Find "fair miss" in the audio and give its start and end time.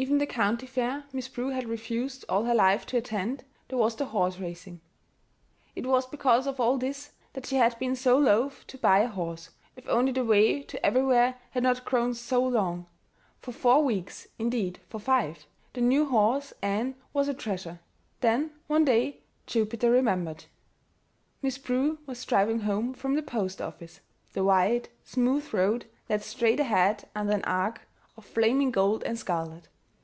0.68-1.26